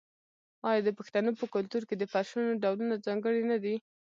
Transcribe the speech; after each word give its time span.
آیا 0.69 0.81
د 0.85 0.89
پښتنو 0.99 1.31
په 1.39 1.45
کلتور 1.55 1.83
کې 1.89 1.95
د 1.97 2.03
فرشونو 2.11 2.59
ډولونه 2.63 2.95
ځانګړي 3.05 3.41
نه 3.51 3.57
دي؟ 3.63 3.75